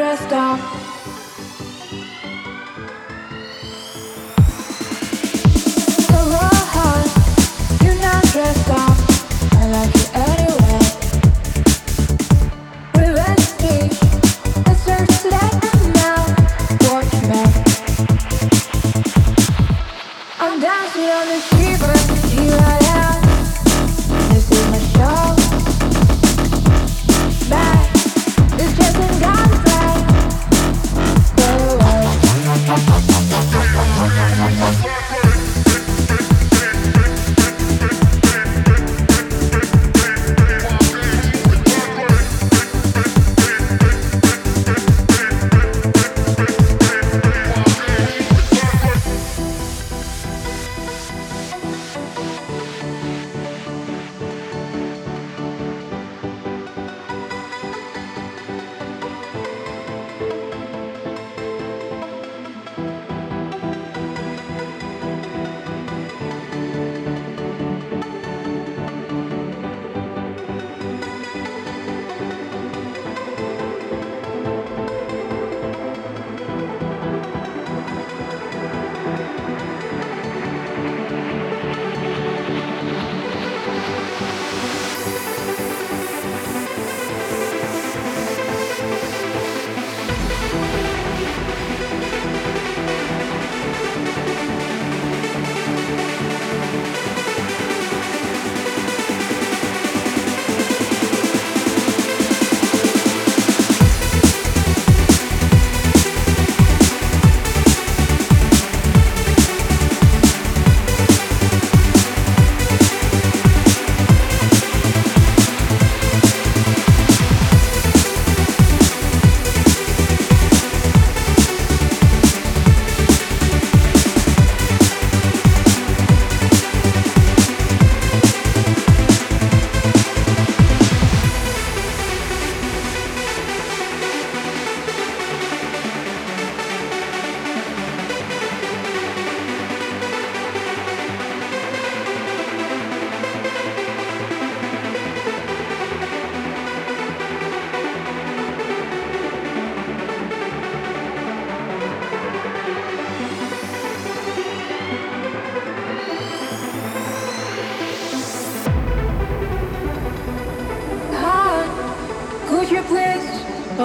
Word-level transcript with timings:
dressed 0.00 0.32
up. 0.32 0.79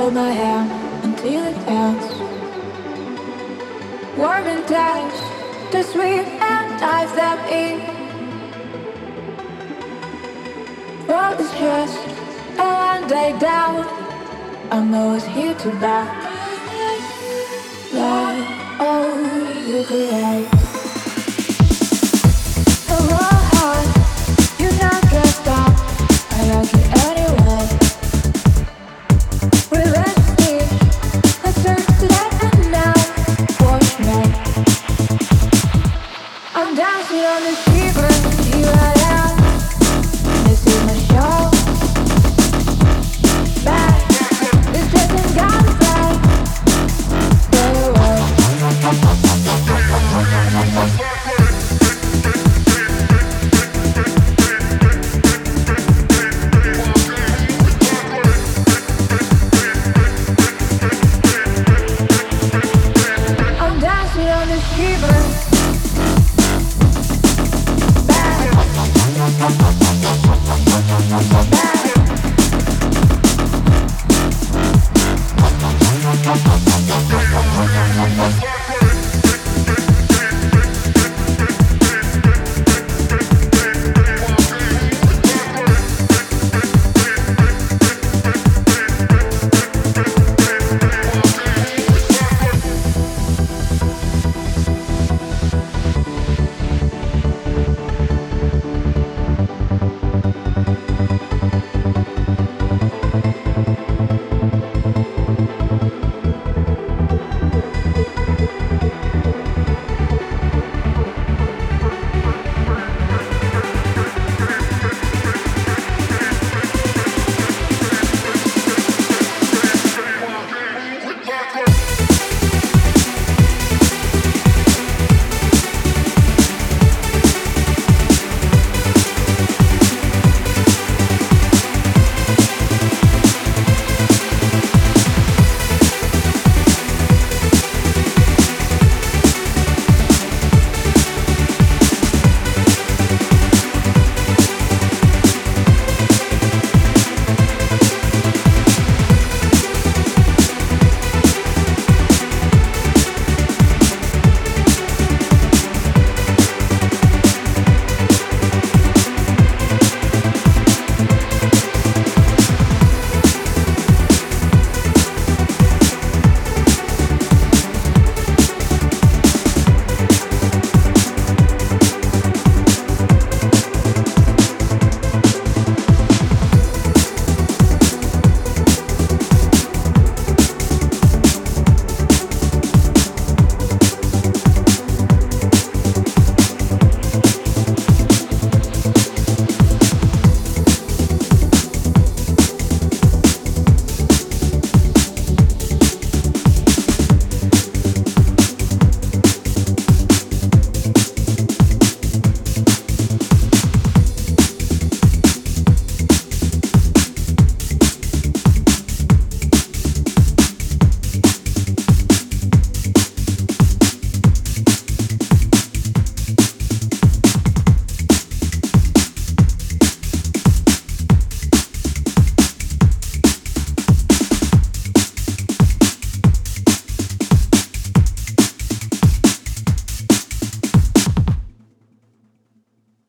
hold 0.06 0.14
my 0.14 0.32
hand 0.32 0.70
until 1.04 1.44
it 1.52 1.58
ends. 1.68 2.08
Warm 4.16 4.46
and 4.54 4.68
touch, 4.68 5.16
the 5.72 5.81
sweet 5.81 6.28
and 6.52 6.80
dive 6.80 7.16
them 7.16 7.40
in. 7.62 7.78
World 11.07 11.40
is 11.40 11.52
just 11.54 11.98
a 12.60 12.68
one 12.90 13.07
day 13.07 13.36
down. 13.40 13.84
I'm 14.69 14.94
always 14.94 15.25
here 15.25 15.56
to 15.56 15.69
bow. 15.84 16.06
Love, 17.94 18.38
oh, 18.80 19.63
you 19.68 19.84
create. 19.86 20.55
dancing 36.75 37.24
on 37.24 37.42
this 37.42 37.63
fever. 37.69 38.35